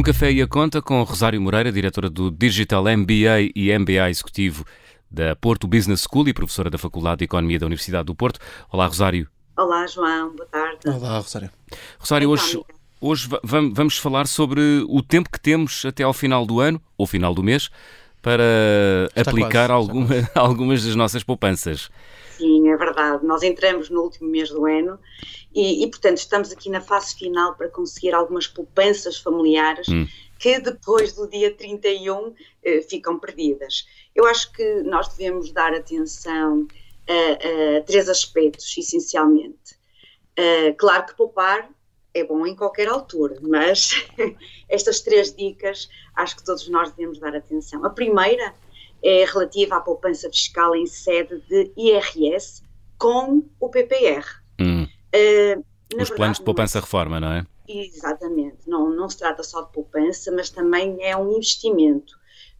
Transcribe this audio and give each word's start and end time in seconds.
Um 0.00 0.02
café 0.02 0.32
e 0.32 0.40
a 0.40 0.48
conta 0.48 0.80
com 0.80 1.02
Rosário 1.02 1.38
Moreira, 1.38 1.70
diretora 1.70 2.08
do 2.08 2.30
Digital 2.30 2.84
MBA 2.84 3.52
e 3.54 3.78
MBA 3.78 4.08
Executivo 4.08 4.64
da 5.10 5.36
Porto 5.36 5.68
Business 5.68 6.06
School 6.10 6.26
e 6.26 6.32
professora 6.32 6.70
da 6.70 6.78
Faculdade 6.78 7.18
de 7.18 7.24
Economia 7.24 7.58
da 7.58 7.66
Universidade 7.66 8.06
do 8.06 8.14
Porto. 8.14 8.40
Olá, 8.72 8.86
Rosário. 8.86 9.28
Olá, 9.54 9.86
João. 9.86 10.34
Boa 10.34 10.48
tarde. 10.48 10.78
Olá, 10.86 11.18
Rosário. 11.18 11.50
Rosário, 11.98 12.32
então, 12.32 12.32
hoje, 12.32 12.64
hoje 12.98 13.28
vamos 13.74 13.98
falar 13.98 14.26
sobre 14.26 14.82
o 14.88 15.02
tempo 15.02 15.28
que 15.30 15.38
temos 15.38 15.84
até 15.84 16.02
ao 16.02 16.14
final 16.14 16.46
do 16.46 16.60
ano, 16.60 16.80
ou 16.96 17.06
final 17.06 17.34
do 17.34 17.42
mês, 17.42 17.68
para 18.22 18.42
Está 19.14 19.30
aplicar 19.30 19.68
quase, 19.68 19.72
alguma, 19.72 20.14
algumas 20.34 20.82
das 20.82 20.96
nossas 20.96 21.22
poupanças. 21.22 21.90
Sim, 22.38 22.70
é 22.70 22.76
verdade. 22.78 23.22
Nós 23.26 23.42
entramos 23.42 23.90
no 23.90 24.00
último 24.00 24.30
mês 24.30 24.48
do 24.48 24.64
ano 24.64 24.98
e, 25.54 25.84
e 25.84 25.90
portanto, 25.90 26.18
estamos 26.18 26.52
aqui 26.52 26.70
na 26.70 26.80
fase 26.80 27.14
final 27.14 27.54
para 27.54 27.68
conseguir 27.68 28.12
algumas 28.12 28.46
poupanças 28.46 29.18
familiares 29.18 29.88
hum. 29.88 30.06
que 30.38 30.60
depois 30.60 31.12
do 31.12 31.28
dia 31.28 31.54
31 31.54 32.34
eh, 32.62 32.82
ficam 32.82 33.18
perdidas. 33.18 33.86
Eu 34.14 34.26
acho 34.26 34.52
que 34.52 34.82
nós 34.82 35.08
devemos 35.08 35.52
dar 35.52 35.74
atenção 35.74 36.66
a, 37.08 37.78
a 37.78 37.82
três 37.82 38.08
aspectos, 38.08 38.76
essencialmente. 38.76 39.78
Uh, 40.38 40.74
claro 40.78 41.06
que 41.06 41.16
poupar 41.16 41.68
é 42.14 42.24
bom 42.24 42.46
em 42.46 42.56
qualquer 42.56 42.88
altura, 42.88 43.36
mas 43.42 44.06
estas 44.68 45.00
três 45.00 45.34
dicas 45.34 45.88
acho 46.14 46.36
que 46.36 46.44
todos 46.44 46.68
nós 46.68 46.90
devemos 46.92 47.18
dar 47.18 47.34
atenção. 47.34 47.84
A 47.84 47.90
primeira 47.90 48.54
é 49.02 49.24
relativa 49.24 49.76
à 49.76 49.80
poupança 49.80 50.28
fiscal 50.28 50.74
em 50.74 50.86
sede 50.86 51.40
de 51.48 51.72
IRS 51.76 52.62
com 52.98 53.44
o 53.58 53.68
PPR. 53.68 54.39
Uh, 55.14 55.58
Os 55.92 55.96
verdade, 55.96 56.14
planos 56.14 56.38
de 56.38 56.44
poupança-reforma, 56.44 57.20
não 57.20 57.32
é? 57.32 57.46
Exatamente. 57.68 58.68
Não, 58.68 58.90
não 58.90 59.08
se 59.08 59.18
trata 59.18 59.42
só 59.42 59.62
de 59.62 59.72
poupança, 59.72 60.32
mas 60.32 60.50
também 60.50 61.04
é 61.04 61.16
um 61.16 61.32
investimento. 61.32 62.14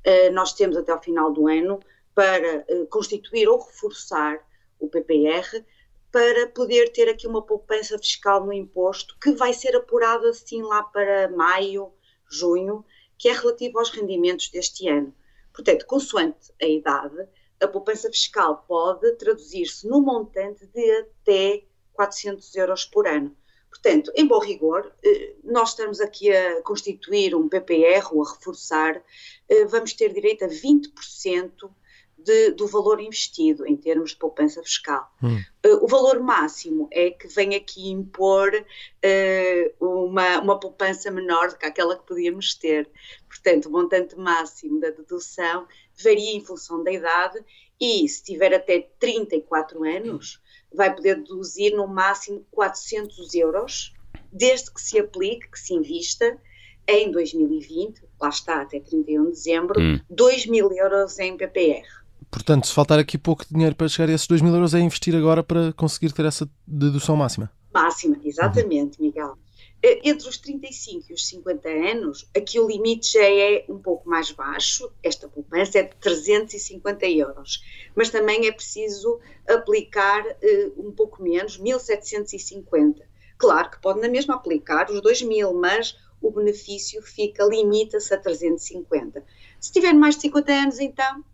Uh, 0.06 0.32
nós 0.32 0.52
temos 0.52 0.76
até 0.76 0.92
ao 0.92 1.02
final 1.02 1.32
do 1.32 1.48
ano 1.48 1.80
para 2.14 2.64
uh, 2.68 2.86
constituir 2.86 3.48
ou 3.48 3.58
reforçar 3.58 4.38
o 4.78 4.88
PPR 4.88 5.64
para 6.10 6.48
poder 6.48 6.90
ter 6.92 7.08
aqui 7.08 7.26
uma 7.26 7.42
poupança 7.42 7.98
fiscal 7.98 8.44
no 8.44 8.52
imposto 8.52 9.16
que 9.20 9.32
vai 9.32 9.52
ser 9.52 9.76
apurada 9.76 10.30
assim 10.30 10.62
lá 10.62 10.82
para 10.82 11.28
maio, 11.30 11.92
junho, 12.28 12.84
que 13.16 13.28
é 13.28 13.32
relativo 13.32 13.78
aos 13.78 13.90
rendimentos 13.90 14.48
deste 14.48 14.88
ano. 14.88 15.14
Portanto, 15.52 15.86
consoante 15.86 16.52
a 16.60 16.66
idade, 16.66 17.28
a 17.60 17.68
poupança 17.68 18.08
fiscal 18.08 18.64
pode 18.66 19.12
traduzir-se 19.16 19.86
no 19.86 20.00
montante 20.00 20.66
de 20.66 20.90
até 20.92 21.64
400 22.00 22.54
euros 22.56 22.86
por 22.86 23.06
ano. 23.06 23.36
Portanto, 23.68 24.10
em 24.16 24.26
bom 24.26 24.38
rigor, 24.38 24.90
eh, 25.04 25.34
nós 25.44 25.70
estamos 25.70 26.00
aqui 26.00 26.32
a 26.32 26.62
constituir 26.62 27.34
um 27.34 27.46
PPR 27.46 28.06
ou 28.10 28.24
a 28.24 28.30
reforçar, 28.30 29.02
eh, 29.48 29.64
vamos 29.66 29.92
ter 29.92 30.12
direito 30.12 30.44
a 30.44 30.48
20% 30.48 31.70
de, 32.16 32.52
do 32.52 32.66
valor 32.66 33.00
investido 33.00 33.66
em 33.66 33.76
termos 33.76 34.10
de 34.10 34.16
poupança 34.16 34.62
fiscal. 34.62 35.12
Hum. 35.22 35.36
Uh, 35.64 35.84
o 35.84 35.86
valor 35.86 36.20
máximo 36.20 36.88
é 36.90 37.10
que 37.10 37.28
vem 37.28 37.54
aqui 37.54 37.90
impor 37.90 38.50
uh, 38.54 40.04
uma, 40.04 40.40
uma 40.40 40.58
poupança 40.58 41.10
menor 41.10 41.50
do 41.50 41.58
que 41.58 41.66
aquela 41.66 41.96
que 41.96 42.06
podíamos 42.06 42.54
ter. 42.54 42.88
Portanto, 43.28 43.66
o 43.66 43.72
montante 43.72 44.16
máximo 44.16 44.80
da 44.80 44.90
dedução 44.90 45.66
varia 46.02 46.36
em 46.36 46.44
função 46.44 46.82
da 46.82 46.92
idade 46.92 47.38
e, 47.80 48.06
se 48.08 48.22
tiver 48.22 48.52
até 48.52 48.88
34 48.98 49.84
anos, 49.84 50.40
vai 50.74 50.94
poder 50.94 51.16
deduzir 51.16 51.74
no 51.74 51.86
máximo 51.86 52.44
400 52.50 53.34
euros, 53.34 53.94
desde 54.32 54.72
que 54.72 54.80
se 54.80 54.98
aplique, 54.98 55.50
que 55.50 55.58
se 55.58 55.74
invista 55.74 56.38
em 56.86 57.10
2020, 57.10 58.02
lá 58.20 58.28
está, 58.28 58.62
até 58.62 58.80
31 58.80 59.24
de 59.24 59.30
dezembro, 59.30 59.80
hum. 59.80 60.00
2 60.08 60.46
mil 60.46 60.70
euros 60.72 61.18
em 61.18 61.36
PPR. 61.36 61.86
Portanto, 62.30 62.66
se 62.66 62.72
faltar 62.72 62.98
aqui 62.98 63.18
pouco 63.18 63.44
dinheiro 63.50 63.74
para 63.74 63.88
chegar 63.88 64.08
a 64.10 64.14
esses 64.14 64.26
2 64.26 64.40
mil 64.40 64.54
euros, 64.54 64.74
é 64.74 64.80
investir 64.80 65.14
agora 65.16 65.42
para 65.42 65.72
conseguir 65.72 66.12
ter 66.12 66.24
essa 66.24 66.48
dedução 66.66 67.16
máxima. 67.16 67.50
Máxima, 67.72 68.16
exatamente, 68.24 69.00
uhum. 69.00 69.06
Miguel. 69.06 69.38
Eh, 69.82 70.00
entre 70.04 70.28
os 70.28 70.36
35 70.36 71.06
e 71.10 71.14
os 71.14 71.26
50 71.26 71.68
anos, 71.68 72.28
aqui 72.36 72.60
o 72.60 72.68
limite 72.68 73.14
já 73.14 73.24
é 73.24 73.64
um 73.68 73.78
pouco 73.78 74.08
mais 74.08 74.30
baixo, 74.30 74.92
esta 75.02 75.26
poupança 75.26 75.78
é 75.78 75.82
de 75.84 75.96
350 75.96 77.06
euros, 77.06 77.64
mas 77.94 78.10
também 78.10 78.46
é 78.46 78.52
preciso 78.52 79.18
aplicar 79.48 80.22
uh, 80.22 80.86
um 80.86 80.92
pouco 80.92 81.22
menos, 81.22 81.56
1750. 81.56 83.08
Claro 83.38 83.70
que 83.70 83.80
pode 83.80 84.00
na 84.00 84.08
mesma 84.08 84.34
aplicar 84.34 84.90
os 84.90 85.00
2 85.00 85.22
mil, 85.22 85.54
mas 85.54 85.96
o 86.20 86.30
benefício 86.30 87.00
fica, 87.00 87.42
limita-se 87.44 88.12
a 88.12 88.18
350. 88.18 89.24
Se 89.58 89.72
tiver 89.72 89.94
mais 89.94 90.16
de 90.16 90.22
50 90.22 90.52
anos, 90.52 90.78
então, 90.78 91.24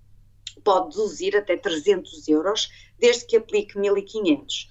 pode 0.62 0.90
deduzir 0.90 1.36
até 1.36 1.56
300 1.56 2.28
euros, 2.28 2.70
desde 2.96 3.26
que 3.26 3.36
aplique 3.36 3.76
1.500. 3.76 4.68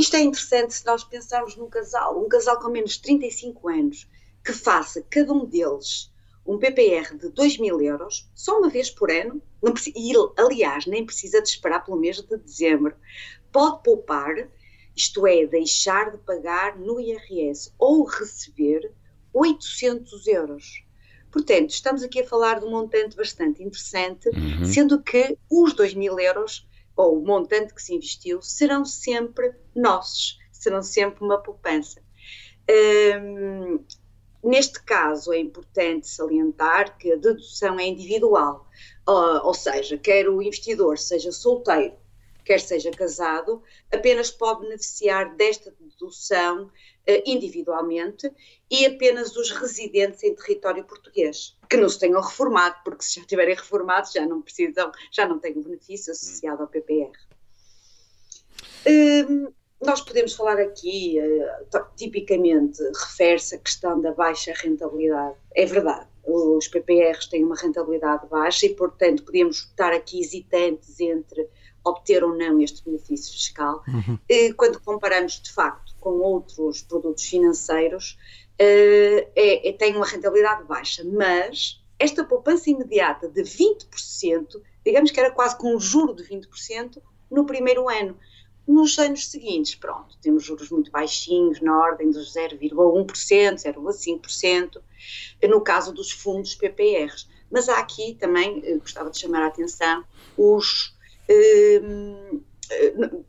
Isto 0.00 0.16
é 0.16 0.20
interessante 0.22 0.72
se 0.72 0.86
nós 0.86 1.04
pensarmos 1.04 1.56
num 1.56 1.68
casal, 1.68 2.18
um 2.18 2.26
casal 2.26 2.58
com 2.58 2.70
menos 2.70 2.92
de 2.92 3.02
35 3.02 3.68
anos, 3.68 4.08
que 4.42 4.50
faça 4.50 5.04
cada 5.10 5.30
um 5.30 5.44
deles 5.44 6.10
um 6.46 6.58
PPR 6.58 7.18
de 7.18 7.28
2 7.28 7.58
mil 7.58 7.78
euros, 7.82 8.26
só 8.34 8.58
uma 8.58 8.70
vez 8.70 8.88
por 8.88 9.10
ano, 9.10 9.42
não 9.62 9.74
e 9.94 10.12
aliás, 10.38 10.86
nem 10.86 11.04
precisa 11.04 11.42
de 11.42 11.50
esperar 11.50 11.84
pelo 11.84 11.98
mês 11.98 12.16
de 12.16 12.36
dezembro. 12.38 12.96
Pode 13.52 13.82
poupar, 13.82 14.48
isto 14.96 15.26
é, 15.26 15.44
deixar 15.44 16.12
de 16.12 16.16
pagar 16.16 16.78
no 16.78 16.98
IRS 16.98 17.70
ou 17.78 18.02
receber 18.04 18.90
800 19.34 20.26
euros. 20.28 20.82
Portanto, 21.30 21.68
estamos 21.68 22.02
aqui 22.02 22.20
a 22.20 22.26
falar 22.26 22.58
de 22.58 22.64
um 22.64 22.70
montante 22.70 23.14
bastante 23.14 23.62
interessante, 23.62 24.30
uhum. 24.30 24.64
sendo 24.64 25.02
que 25.02 25.36
os 25.50 25.74
2 25.74 25.92
mil 25.92 26.18
euros, 26.18 26.66
ou 27.00 27.18
o 27.18 27.24
montante 27.24 27.72
que 27.72 27.82
se 27.82 27.94
investiu, 27.94 28.42
serão 28.42 28.84
sempre 28.84 29.54
nossos, 29.74 30.38
serão 30.52 30.82
sempre 30.82 31.24
uma 31.24 31.38
poupança. 31.38 32.02
Um, 32.70 33.82
neste 34.44 34.82
caso, 34.82 35.32
é 35.32 35.38
importante 35.38 36.06
salientar 36.06 36.98
que 36.98 37.10
a 37.10 37.16
dedução 37.16 37.80
é 37.80 37.86
individual, 37.86 38.68
uh, 39.08 39.40
ou 39.46 39.54
seja, 39.54 39.96
quer 39.96 40.28
o 40.28 40.42
investidor 40.42 40.98
seja 40.98 41.32
solteiro, 41.32 41.94
quer 42.50 42.58
seja 42.58 42.90
casado, 42.90 43.62
apenas 43.92 44.28
pode 44.28 44.62
beneficiar 44.62 45.36
desta 45.36 45.72
dedução 45.78 46.68
eh, 47.06 47.22
individualmente 47.24 48.28
e 48.68 48.84
apenas 48.86 49.36
os 49.36 49.52
residentes 49.52 50.24
em 50.24 50.34
território 50.34 50.82
português, 50.82 51.56
que 51.68 51.76
não 51.76 51.88
se 51.88 52.00
tenham 52.00 52.20
reformado, 52.20 52.74
porque 52.82 53.04
se 53.04 53.14
já 53.14 53.20
estiverem 53.20 53.54
reformados 53.54 54.10
já 54.10 54.26
não 54.26 54.42
precisam, 54.42 54.90
já 55.12 55.28
não 55.28 55.38
têm 55.38 55.52
o 55.52 55.62
benefício 55.62 56.10
associado 56.10 56.62
ao 56.62 56.66
PPR. 56.66 57.12
Um, 58.84 59.52
nós 59.80 60.00
podemos 60.00 60.34
falar 60.34 60.58
aqui, 60.58 61.20
uh, 61.20 61.84
tipicamente, 61.96 62.82
refere-se 62.82 63.54
à 63.54 63.58
questão 63.58 64.00
da 64.00 64.10
baixa 64.10 64.52
rentabilidade. 64.56 65.36
É 65.54 65.64
verdade, 65.66 66.08
os 66.24 66.66
PPRs 66.66 67.28
têm 67.28 67.44
uma 67.44 67.54
rentabilidade 67.54 68.26
baixa 68.28 68.66
e, 68.66 68.74
portanto, 68.74 69.22
podemos 69.22 69.58
estar 69.58 69.92
aqui 69.92 70.18
hesitantes 70.20 70.98
entre 70.98 71.48
obter 71.84 72.22
ou 72.22 72.36
não 72.36 72.60
este 72.60 72.84
benefício 72.84 73.32
fiscal. 73.32 73.82
Uhum. 73.88 74.14
Uh, 74.14 74.54
quando 74.56 74.80
comparamos, 74.80 75.40
de 75.40 75.52
facto, 75.52 75.94
com 76.00 76.10
outros 76.10 76.82
produtos 76.82 77.24
financeiros 77.24 78.18
uh, 78.60 79.30
é, 79.34 79.68
é, 79.68 79.72
tem 79.72 79.96
uma 79.96 80.06
rentabilidade 80.06 80.64
baixa, 80.64 81.04
mas 81.04 81.80
esta 81.98 82.24
poupança 82.24 82.70
imediata 82.70 83.28
de 83.28 83.42
20%, 83.42 84.60
digamos 84.84 85.10
que 85.10 85.20
era 85.20 85.30
quase 85.30 85.56
com 85.56 85.74
um 85.74 85.80
juro 85.80 86.14
de 86.14 86.24
20% 86.24 87.00
no 87.30 87.44
primeiro 87.44 87.88
ano. 87.88 88.16
Nos 88.66 88.98
anos 88.98 89.28
seguintes, 89.28 89.74
pronto, 89.74 90.16
temos 90.22 90.44
juros 90.44 90.70
muito 90.70 90.90
baixinhos, 90.90 91.60
na 91.60 91.76
ordem 91.76 92.10
dos 92.10 92.32
0,1%, 92.32 92.74
0,5%, 93.54 94.80
no 95.48 95.60
caso 95.60 95.92
dos 95.92 96.12
fundos 96.12 96.54
PPRs. 96.54 97.26
Mas 97.50 97.68
há 97.68 97.78
aqui 97.78 98.14
também, 98.14 98.62
eh, 98.64 98.76
gostava 98.76 99.10
de 99.10 99.18
chamar 99.18 99.42
a 99.42 99.48
atenção, 99.48 100.04
os, 100.38 100.96
eh, 100.99 100.99
eh, 100.99 100.99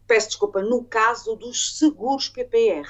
peço 0.07 0.27
desculpa, 0.29 0.61
no 0.61 0.83
caso 0.83 1.35
dos 1.35 1.77
seguros 1.77 2.29
PPR, 2.29 2.87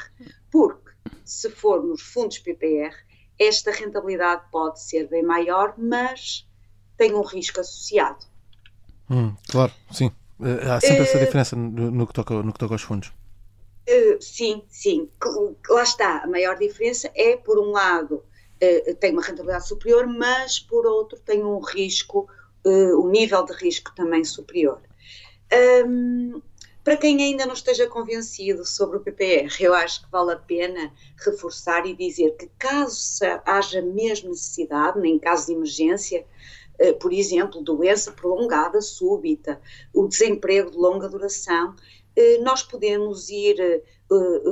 porque 0.49 0.91
se 1.23 1.49
for 1.49 1.83
nos 1.83 2.01
fundos 2.01 2.39
PPR, 2.39 2.95
esta 3.39 3.71
rentabilidade 3.71 4.43
pode 4.51 4.81
ser 4.81 5.07
bem 5.07 5.23
maior, 5.23 5.73
mas 5.77 6.47
tem 6.97 7.13
um 7.13 7.21
risco 7.21 7.59
associado. 7.59 8.25
Hum, 9.09 9.33
claro, 9.49 9.71
sim. 9.91 10.11
Eh, 10.41 10.69
há 10.69 10.79
sempre 10.79 10.99
uh, 10.99 11.03
essa 11.03 11.17
eh, 11.17 11.25
diferença 11.25 11.55
no, 11.55 12.07
que 12.07 12.13
toca, 12.13 12.33
no 12.41 12.53
que 12.53 12.59
toca 12.59 12.73
aos 12.73 12.81
fundos. 12.81 13.09
Uh, 13.87 14.21
sim, 14.21 14.63
sim. 14.69 15.09
Lá 15.69 15.83
está. 15.83 16.23
A 16.23 16.27
maior 16.27 16.57
diferença 16.57 17.11
é, 17.15 17.35
por 17.35 17.59
um 17.59 17.71
lado, 17.71 18.15
uh, 18.15 18.95
tem 18.95 19.11
uma 19.11 19.21
rentabilidade 19.21 19.67
superior, 19.67 20.07
mas, 20.07 20.59
por 20.59 20.85
outro, 20.85 21.19
tem 21.19 21.43
um 21.43 21.59
risco, 21.59 22.27
um 22.63 23.09
nível 23.09 23.43
de 23.43 23.53
risco 23.53 23.91
também 23.95 24.23
superior. 24.23 24.79
Um, 25.53 26.41
Para 26.83 26.97
quem 26.97 27.21
ainda 27.21 27.45
não 27.45 27.53
esteja 27.53 27.85
convencido 27.85 28.65
sobre 28.65 28.97
o 28.97 29.01
PPR, 29.01 29.55
eu 29.59 29.73
acho 29.73 30.03
que 30.03 30.11
vale 30.11 30.33
a 30.33 30.35
pena 30.35 30.91
reforçar 31.23 31.85
e 31.85 31.95
dizer 31.95 32.35
que 32.37 32.49
caso 32.57 33.19
haja 33.45 33.83
mesmo 33.83 34.29
necessidade, 34.29 34.99
em 35.07 35.19
caso 35.19 35.45
de 35.45 35.53
emergência, 35.53 36.25
eh, 36.79 36.93
por 36.93 37.13
exemplo, 37.13 37.61
doença 37.61 38.11
prolongada 38.11 38.81
súbita, 38.81 39.61
o 39.93 40.07
desemprego 40.07 40.71
de 40.71 40.77
longa 40.77 41.07
duração, 41.07 41.75
eh, 42.15 42.39
nós 42.39 42.63
podemos 42.63 43.29
ir 43.29 43.59
eh, 43.59 43.83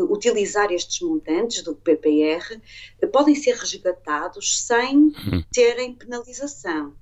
utilizar 0.10 0.72
estes 0.72 1.02
montantes 1.02 1.64
do 1.64 1.76
PPR, 1.76 2.62
podem 3.12 3.34
ser 3.34 3.56
resgatados 3.56 4.68
sem 4.68 4.98
uhum. 4.98 5.44
terem 5.52 5.96
penalização. 5.96 6.94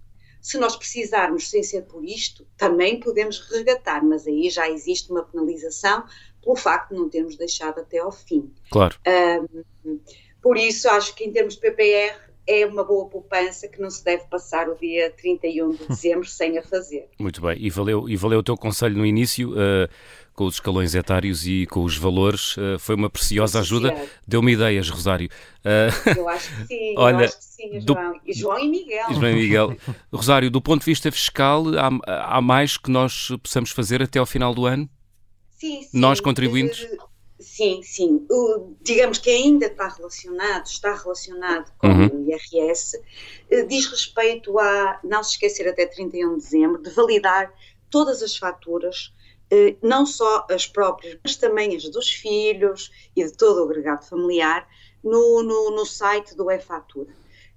Se 0.42 0.58
nós 0.58 0.76
precisarmos 0.76 1.50
sem 1.50 1.64
ser 1.64 1.84
por 1.84 2.04
isto, 2.06 2.48
também 2.58 3.00
podemos 3.00 3.40
resgatar, 3.40 4.04
mas 4.04 4.28
aí 4.28 4.50
já 4.50 4.70
existe 4.70 5.12
uma 5.12 5.24
penalização 5.24 6.06
pelo 6.42 6.56
facto 6.56 6.90
de 6.90 7.00
não 7.00 7.10
termos 7.10 7.36
deixado 7.36 7.80
até 7.80 7.98
ao 8.00 8.12
fim. 8.12 8.54
Claro. 8.72 8.98
Um, 9.86 10.00
por 10.42 10.58
isso, 10.58 10.90
acho 10.90 11.14
que 11.16 11.26
em 11.26 11.32
termos 11.32 11.56
de 11.56 11.62
PPR, 11.62 12.28
é 12.48 12.66
uma 12.66 12.84
boa 12.84 13.10
poupança 13.10 13.68
que 13.68 13.82
não 13.82 13.90
se 13.90 14.04
deve 14.04 14.24
passar 14.26 14.70
o 14.70 14.76
dia 14.76 15.12
31 15.12 15.72
de 15.72 15.86
dezembro 15.90 16.26
sem 16.26 16.58
a 16.58 16.64
fazer. 16.64 17.10
Muito 17.20 17.42
bem, 17.42 17.58
e 17.60 17.70
valeu, 17.70 18.08
e 18.08 18.16
valeu 18.16 18.40
o 18.40 18.44
teu 18.44 18.56
conselho 18.56 18.98
no 18.98 19.06
início, 19.06 19.52
uh, 19.52 19.90
com 20.38 20.46
os 20.46 20.54
escalões 20.54 20.94
etários 20.94 21.48
e 21.48 21.66
com 21.66 21.84
os 21.84 21.98
valores, 21.98 22.56
uh, 22.58 22.78
foi 22.78 22.94
uma 22.94 23.10
preciosa 23.10 23.60
ajuda. 23.60 23.94
Deu-me 24.26 24.54
ideias, 24.54 24.88
Rosário. 24.88 25.30
Uh, 25.66 26.16
eu 26.16 26.30
acho 26.30 26.56
que 26.56 26.68
sim, 26.68 26.94
olha, 26.96 27.16
eu 27.16 27.26
acho 27.26 27.38
que 27.40 27.44
sim, 27.44 27.82
João. 27.82 28.14
Do... 28.14 28.22
E 28.24 28.34
João 28.34 28.60
e 28.60 28.70
Miguel. 28.70 29.14
João 29.14 29.32
e 29.32 29.34
Miguel. 29.34 29.78
Rosário, 30.14 30.52
do 30.52 30.62
ponto 30.62 30.82
de 30.82 30.86
vista 30.86 31.12
fiscal, 31.12 31.64
há, 31.76 32.38
há 32.38 32.40
mais 32.40 32.78
que 32.78 32.92
nós 32.92 33.30
possamos 33.42 33.72
fazer 33.72 34.04
até 34.04 34.20
ao 34.20 34.28
final 34.28 34.54
do 34.54 34.68
ano? 34.68 34.88
Sim, 35.58 35.82
sim. 35.82 36.00
Nós 36.00 36.20
contribuintes? 36.20 36.88
Sim, 37.40 37.82
sim. 37.82 38.24
O, 38.30 38.76
digamos 38.84 39.18
que 39.18 39.32
ainda 39.32 39.66
está 39.66 39.88
relacionado, 39.88 40.68
está 40.68 40.94
relacionado 40.94 41.72
com 41.80 41.88
uhum. 41.88 42.26
o 42.26 42.30
IRS, 42.30 42.96
eh, 43.50 43.64
diz 43.64 43.88
respeito 43.88 44.60
a 44.60 45.00
não 45.04 45.24
se 45.24 45.32
esquecer 45.32 45.68
até 45.68 45.88
31 45.88 46.38
de 46.38 46.44
dezembro 46.44 46.80
de 46.80 46.92
validar 46.92 47.52
todas 47.90 48.22
as 48.22 48.38
faturas, 48.38 49.12
eh, 49.16 49.17
não 49.82 50.06
só 50.06 50.46
as 50.50 50.68
próprias, 50.68 51.18
mas 51.24 51.36
também 51.36 51.76
as 51.76 51.88
dos 51.90 52.10
filhos 52.10 52.92
e 53.16 53.24
de 53.24 53.32
todo 53.32 53.62
o 53.62 53.64
agregado 53.64 54.06
familiar, 54.06 54.68
no, 55.04 55.44
no, 55.44 55.72
no 55.72 55.86
site 55.86 56.36
do 56.36 56.50
e-fatura. 56.52 57.14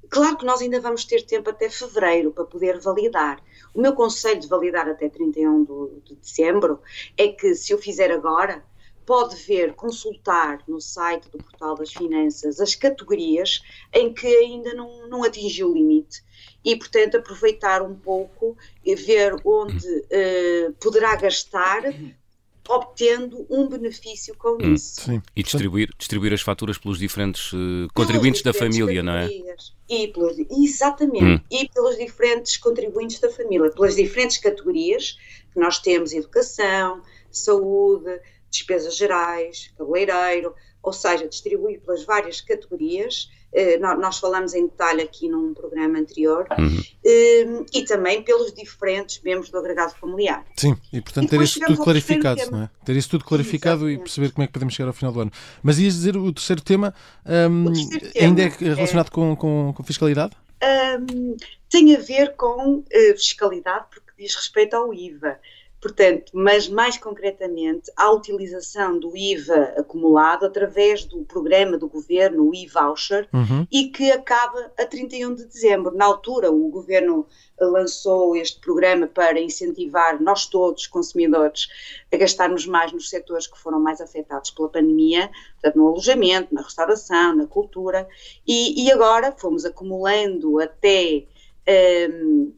Claro 0.08 0.36
que 0.36 0.44
nós 0.44 0.60
ainda 0.60 0.80
vamos 0.80 1.04
ter 1.04 1.22
tempo 1.22 1.50
até 1.50 1.70
fevereiro 1.70 2.32
para 2.32 2.44
poder 2.44 2.80
validar. 2.80 3.42
O 3.72 3.80
meu 3.80 3.94
conselho 3.94 4.40
de 4.40 4.48
validar 4.48 4.88
até 4.88 5.08
31 5.08 5.64
de, 5.64 6.00
de 6.04 6.16
dezembro 6.16 6.80
é 7.16 7.28
que, 7.28 7.54
se 7.54 7.72
eu 7.72 7.78
fizer 7.78 8.10
agora, 8.10 8.64
pode 9.10 9.34
ver, 9.34 9.72
consultar 9.72 10.62
no 10.68 10.80
site 10.80 11.28
do 11.32 11.38
Portal 11.38 11.74
das 11.74 11.92
Finanças 11.92 12.60
as 12.60 12.76
categorias 12.76 13.60
em 13.92 14.14
que 14.14 14.24
ainda 14.28 14.72
não, 14.72 15.08
não 15.08 15.24
atingiu 15.24 15.72
o 15.72 15.74
limite 15.74 16.22
e, 16.64 16.76
portanto, 16.76 17.16
aproveitar 17.16 17.82
um 17.82 17.96
pouco 17.96 18.56
e 18.84 18.94
ver 18.94 19.34
onde 19.44 19.84
uh, 19.84 20.72
poderá 20.80 21.16
gastar 21.16 21.82
obtendo 22.68 23.44
um 23.50 23.66
benefício 23.68 24.32
com 24.38 24.50
hum, 24.62 24.74
isso. 24.74 25.00
Sim. 25.00 25.20
E 25.34 25.42
distribuir, 25.42 25.90
distribuir 25.98 26.32
as 26.32 26.40
faturas 26.40 26.78
pelos 26.78 26.96
diferentes 26.96 27.52
uh, 27.52 27.88
contribuintes 27.92 28.42
da 28.42 28.52
família, 28.52 29.02
não 29.02 29.14
é? 29.14 29.28
E 29.88 30.06
pelos, 30.06 30.36
exatamente, 30.48 31.24
hum. 31.24 31.40
e 31.50 31.68
pelos 31.68 31.98
diferentes 31.98 32.56
contribuintes 32.58 33.18
da 33.18 33.28
família, 33.28 33.72
pelas 33.72 33.96
diferentes 33.96 34.38
categorias 34.38 35.18
que 35.52 35.58
nós 35.58 35.80
temos, 35.80 36.12
educação, 36.12 37.02
saúde, 37.28 38.20
despesas 38.50 38.96
gerais, 38.96 39.72
cabeleireiro, 39.78 40.54
ou 40.82 40.92
seja, 40.92 41.28
distribuir 41.28 41.80
pelas 41.80 42.04
várias 42.04 42.40
categorias. 42.40 43.30
Eh, 43.52 43.78
nós 43.78 44.18
falamos 44.18 44.54
em 44.54 44.66
detalhe 44.66 45.02
aqui 45.02 45.28
num 45.28 45.52
programa 45.52 45.98
anterior, 45.98 46.46
uhum. 46.56 46.80
Eh, 47.04 47.64
e 47.74 47.84
também 47.84 48.22
pelos 48.22 48.52
diferentes 48.52 49.20
membros 49.24 49.50
do 49.50 49.58
agregado 49.58 49.92
familiar. 49.96 50.44
Sim, 50.56 50.76
e 50.92 51.00
portanto 51.00 51.26
e 51.26 51.28
ter 51.30 51.40
isso 51.42 51.58
tudo 51.58 51.82
clarificado, 51.82 52.50
não 52.50 52.62
é? 52.62 52.70
Ter 52.84 52.94
isso 52.94 53.10
tudo 53.10 53.24
clarificado 53.24 53.90
e 53.90 53.98
perceber 53.98 54.30
como 54.30 54.44
é 54.44 54.46
que 54.46 54.52
podemos 54.52 54.72
chegar 54.72 54.86
ao 54.86 54.92
final 54.92 55.12
do 55.12 55.20
ano. 55.20 55.32
Mas 55.64 55.80
ias 55.80 55.94
dizer 55.94 56.16
o 56.16 56.32
terceiro 56.32 56.62
tema, 56.62 56.94
um, 57.26 57.64
o 57.64 57.72
terceiro 57.72 58.12
ainda 58.20 58.42
é 58.42 58.48
relacionado 58.48 59.08
é, 59.08 59.10
com, 59.10 59.34
com, 59.34 59.74
com, 59.76 59.82
fiscalidade? 59.82 60.36
Um, 60.62 61.36
tem 61.68 61.96
a 61.96 61.98
ver 61.98 62.36
com 62.36 62.76
uh, 62.76 62.84
fiscalidade, 63.16 63.86
porque 63.90 64.12
diz 64.16 64.32
respeito 64.36 64.74
ao 64.74 64.94
IVA. 64.94 65.40
Portanto, 65.80 66.32
mas 66.34 66.68
mais 66.68 66.98
concretamente, 66.98 67.90
a 67.96 68.10
utilização 68.10 68.98
do 68.98 69.16
IVA 69.16 69.74
acumulado 69.78 70.44
através 70.44 71.06
do 71.06 71.24
programa 71.24 71.78
do 71.78 71.88
governo, 71.88 72.50
o 72.50 72.54
e-voucher, 72.54 73.26
uhum. 73.32 73.66
e 73.72 73.88
que 73.88 74.10
acaba 74.10 74.70
a 74.78 74.84
31 74.84 75.34
de 75.34 75.46
dezembro. 75.46 75.96
Na 75.96 76.04
altura, 76.04 76.52
o 76.52 76.68
governo 76.68 77.26
lançou 77.58 78.36
este 78.36 78.60
programa 78.60 79.06
para 79.06 79.40
incentivar 79.40 80.22
nós 80.22 80.44
todos, 80.44 80.86
consumidores, 80.86 81.68
a 82.12 82.16
gastarmos 82.16 82.66
mais 82.66 82.92
nos 82.92 83.08
setores 83.08 83.46
que 83.46 83.58
foram 83.58 83.80
mais 83.80 84.02
afetados 84.02 84.50
pela 84.50 84.68
pandemia, 84.68 85.30
portanto, 85.54 85.76
no 85.76 85.88
alojamento, 85.88 86.54
na 86.54 86.60
restauração, 86.60 87.34
na 87.34 87.46
cultura, 87.46 88.06
e, 88.46 88.84
e 88.84 88.92
agora 88.92 89.32
fomos 89.32 89.64
acumulando 89.64 90.60
até. 90.60 91.24
Um, 92.10 92.52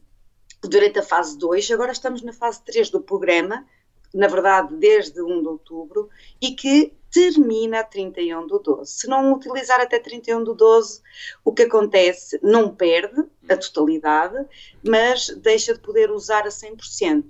durante 0.67 0.99
a 0.99 1.03
fase 1.03 1.37
2, 1.37 1.71
agora 1.71 1.91
estamos 1.91 2.21
na 2.21 2.33
fase 2.33 2.63
3 2.63 2.89
do 2.89 3.01
programa, 3.01 3.65
na 4.13 4.27
verdade 4.27 4.75
desde 4.75 5.21
1 5.21 5.41
de 5.41 5.47
outubro, 5.47 6.09
e 6.41 6.51
que 6.51 6.93
termina 7.11 7.81
a 7.81 7.83
31 7.83 8.47
do 8.47 8.57
12. 8.57 8.91
Se 8.91 9.07
não 9.07 9.33
utilizar 9.33 9.79
até 9.79 9.99
31 9.99 10.43
do 10.43 10.55
12, 10.55 11.01
o 11.45 11.53
que 11.53 11.63
acontece? 11.63 12.39
Não 12.41 12.73
perde 12.73 13.23
a 13.47 13.55
totalidade, 13.55 14.35
mas 14.83 15.27
deixa 15.37 15.73
de 15.73 15.79
poder 15.79 16.09
usar 16.09 16.45
a 16.47 16.49
100%. 16.49 17.25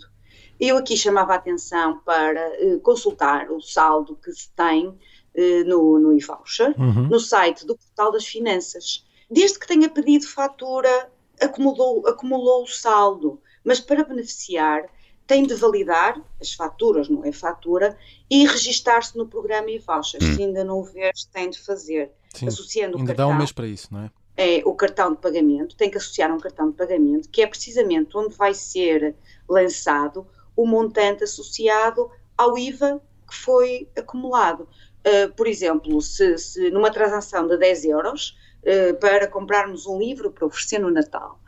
Eu 0.59 0.77
aqui 0.77 0.95
chamava 0.95 1.33
a 1.33 1.35
atenção 1.35 1.99
para 2.05 2.49
uh, 2.61 2.79
consultar 2.79 3.51
o 3.51 3.59
saldo 3.59 4.15
que 4.15 4.31
se 4.31 4.49
tem 4.51 4.87
uh, 4.87 5.63
no, 5.65 5.99
no 5.99 6.13
e-voucher, 6.13 6.73
uhum. 6.79 7.09
no 7.09 7.19
site 7.19 7.65
do 7.65 7.75
Portal 7.75 8.11
das 8.13 8.25
Finanças. 8.25 9.05
Desde 9.29 9.59
que 9.59 9.67
tenha 9.67 9.89
pedido 9.89 10.27
fatura 10.27 11.11
acumulou, 11.41 12.07
acumulou 12.07 12.63
o 12.63 12.67
saldo, 12.67 13.41
mas 13.63 13.79
para 13.79 14.03
beneficiar 14.03 14.85
tem 15.25 15.45
de 15.45 15.53
validar 15.55 16.21
as 16.39 16.53
faturas, 16.53 17.07
não 17.07 17.23
é 17.23 17.31
fatura, 17.31 17.97
e 18.29 18.45
registar-se 18.45 19.17
no 19.17 19.27
programa 19.27 19.71
e 19.71 19.79
vouchers. 19.79 20.23
Hum. 20.23 20.35
Se 20.35 20.43
ainda 20.43 20.63
não 20.63 20.79
o 20.79 20.83
vês, 20.83 21.25
tem 21.25 21.49
de 21.49 21.59
fazer. 21.59 22.11
Sim, 22.33 22.47
associando 22.47 22.97
ainda 22.97 23.03
o 23.03 23.07
cartão, 23.07 23.29
dá 23.29 23.33
um 23.33 23.37
mês 23.37 23.51
para 23.51 23.67
isso, 23.67 23.87
não 23.91 24.01
é? 24.01 24.11
É 24.35 24.61
o 24.65 24.73
cartão 24.73 25.11
de 25.11 25.19
pagamento, 25.19 25.75
tem 25.75 25.91
que 25.91 25.97
associar 25.97 26.33
um 26.33 26.39
cartão 26.39 26.71
de 26.71 26.75
pagamento, 26.75 27.29
que 27.29 27.41
é 27.41 27.47
precisamente 27.47 28.17
onde 28.17 28.35
vai 28.35 28.53
ser 28.53 29.15
lançado 29.47 30.25
o 30.55 30.65
montante 30.65 31.23
associado 31.23 32.09
ao 32.37 32.57
IVA 32.57 33.01
que 33.29 33.35
foi 33.35 33.87
acumulado. 33.95 34.67
Uh, 35.05 35.31
por 35.35 35.47
exemplo, 35.47 36.01
se, 36.01 36.37
se 36.37 36.69
numa 36.71 36.89
transação 36.89 37.47
de 37.47 37.57
10 37.57 37.85
euros, 37.85 38.37
eh, 38.65 38.93
para 38.93 39.27
comprarmos 39.27 39.85
um 39.85 39.99
livro 39.99 40.31
para 40.31 40.45
oferecer 40.45 40.79
no 40.79 40.89
Natal. 40.89 41.39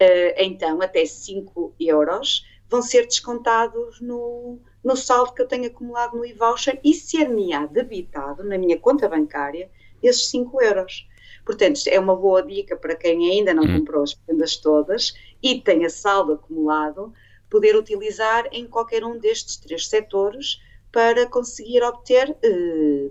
Uh, 0.00 0.34
então, 0.36 0.80
até 0.80 1.04
5 1.04 1.74
euros 1.78 2.46
vão 2.68 2.80
ser 2.80 3.06
descontados 3.06 4.00
no, 4.00 4.58
no 4.82 4.96
saldo 4.96 5.34
que 5.34 5.42
eu 5.42 5.48
tenho 5.48 5.66
acumulado 5.66 6.16
no 6.16 6.24
e-voucher 6.24 6.80
e 6.84 6.94
ser-me-á 6.94 7.66
debitado 7.66 8.44
na 8.44 8.56
minha 8.56 8.78
conta 8.78 9.08
bancária 9.08 9.68
esses 10.00 10.30
5 10.30 10.62
euros. 10.62 11.08
Portanto, 11.44 11.80
é 11.88 11.98
uma 11.98 12.14
boa 12.14 12.42
dica 12.42 12.76
para 12.76 12.94
quem 12.94 13.30
ainda 13.30 13.52
não 13.52 13.64
uhum. 13.64 13.80
comprou 13.80 14.04
as 14.04 14.14
prendas 14.14 14.56
todas 14.56 15.12
e 15.42 15.60
tenha 15.60 15.90
saldo 15.90 16.34
acumulado, 16.34 17.12
poder 17.50 17.74
utilizar 17.74 18.48
em 18.52 18.66
qualquer 18.66 19.04
um 19.04 19.18
destes 19.18 19.56
três 19.56 19.88
setores 19.88 20.60
para 20.92 21.26
conseguir 21.26 21.82
obter 21.82 22.36
eh, 22.42 23.10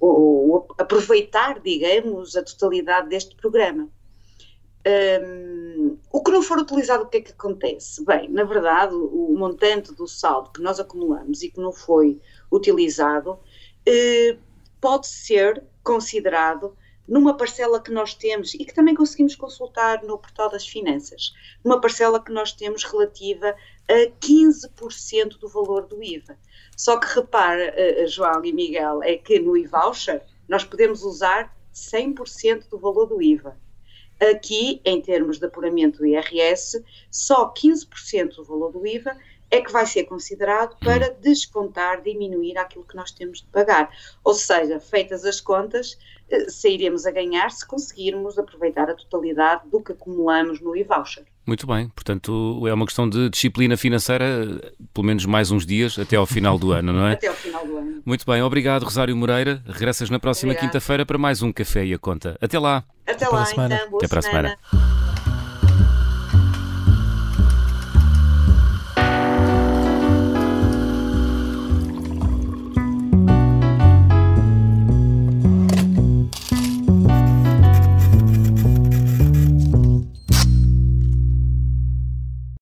ou, 0.00 0.66
aproveitar, 0.78 1.60
digamos, 1.60 2.36
a 2.36 2.42
totalidade 2.42 3.08
deste 3.08 3.34
programa. 3.36 3.88
Um, 4.86 5.98
o 6.12 6.22
que 6.22 6.30
não 6.30 6.42
for 6.42 6.58
utilizado, 6.58 7.04
o 7.04 7.08
que 7.08 7.16
é 7.16 7.20
que 7.20 7.32
acontece? 7.32 8.04
Bem, 8.04 8.28
na 8.28 8.44
verdade, 8.44 8.94
o, 8.94 9.32
o 9.32 9.38
montante 9.38 9.92
do 9.94 10.06
saldo 10.06 10.52
que 10.52 10.62
nós 10.62 10.78
acumulamos 10.78 11.42
e 11.42 11.50
que 11.50 11.60
não 11.60 11.72
foi 11.72 12.20
utilizado 12.52 13.38
eh, 13.84 14.36
pode 14.80 15.08
ser 15.08 15.64
considerado 15.82 16.76
numa 17.06 17.36
parcela 17.36 17.80
que 17.80 17.90
nós 17.90 18.14
temos 18.14 18.54
e 18.54 18.64
que 18.64 18.74
também 18.74 18.94
conseguimos 18.94 19.34
consultar 19.34 20.02
no 20.02 20.18
portal 20.18 20.50
das 20.50 20.66
finanças, 20.66 21.32
numa 21.64 21.80
parcela 21.80 22.22
que 22.22 22.32
nós 22.32 22.52
temos 22.52 22.84
relativa 22.84 23.54
a 23.88 24.10
15% 24.20 25.38
do 25.38 25.48
valor 25.48 25.86
do 25.86 26.02
IVA. 26.02 26.36
Só 26.76 26.98
que 26.98 27.14
repara, 27.14 27.74
uh, 27.74 28.08
João 28.08 28.44
e 28.44 28.52
Miguel, 28.52 29.02
é 29.02 29.16
que 29.16 29.38
no 29.38 29.56
e-voucher 29.56 30.22
nós 30.48 30.64
podemos 30.64 31.02
usar 31.02 31.56
100% 31.72 32.68
do 32.68 32.78
valor 32.78 33.06
do 33.06 33.22
IVA. 33.22 33.56
Aqui, 34.18 34.80
em 34.84 35.00
termos 35.00 35.38
de 35.38 35.44
apuramento 35.44 35.98
do 35.98 36.06
IRS, 36.06 36.82
só 37.10 37.52
15% 37.52 38.36
do 38.36 38.44
valor 38.44 38.72
do 38.72 38.86
IVA 38.86 39.16
é 39.50 39.60
que 39.60 39.72
vai 39.72 39.86
ser 39.86 40.04
considerado 40.04 40.76
para 40.80 41.10
descontar, 41.20 42.02
diminuir 42.02 42.58
aquilo 42.58 42.84
que 42.84 42.96
nós 42.96 43.10
temos 43.10 43.40
de 43.40 43.46
pagar. 43.48 43.90
Ou 44.24 44.34
seja, 44.34 44.80
feitas 44.80 45.24
as 45.24 45.40
contas, 45.40 45.96
eh, 46.28 46.48
sairemos 46.48 47.06
a 47.06 47.10
ganhar 47.10 47.50
se 47.50 47.66
conseguirmos 47.66 48.38
aproveitar 48.38 48.90
a 48.90 48.94
totalidade 48.94 49.68
do 49.70 49.80
que 49.80 49.92
acumulamos 49.92 50.60
no 50.60 50.76
e-voucher. 50.76 51.24
Muito 51.46 51.64
bem, 51.64 51.88
portanto 51.90 52.64
é 52.66 52.74
uma 52.74 52.84
questão 52.84 53.08
de 53.08 53.30
disciplina 53.30 53.76
financeira, 53.76 54.60
pelo 54.92 55.06
menos 55.06 55.24
mais 55.24 55.52
uns 55.52 55.64
dias 55.64 55.96
até 55.96 56.16
ao 56.16 56.26
final 56.26 56.58
do 56.58 56.72
ano, 56.72 56.92
não 56.92 57.06
é? 57.06 57.12
Até 57.14 57.28
ao 57.28 57.34
final 57.34 57.64
do 57.64 57.76
ano. 57.76 58.02
Muito 58.04 58.26
bem, 58.26 58.42
obrigado 58.42 58.82
Rosário 58.82 59.16
Moreira. 59.16 59.62
Regressas 59.64 60.10
na 60.10 60.18
próxima 60.18 60.56
quinta-feira 60.56 61.06
para 61.06 61.16
mais 61.16 61.42
um 61.42 61.52
Café 61.52 61.86
e 61.86 61.94
a 61.94 61.98
Conta. 61.98 62.36
Até 62.40 62.58
lá. 62.58 62.82
Até, 63.06 63.24
Até 63.24 63.28
lá, 63.28 63.44
então. 63.52 63.90
Boa 63.90 64.00
até 64.00 64.08
para 64.08 64.18
a 64.18 64.22
semana. 64.22 64.58
semana. 64.70 64.95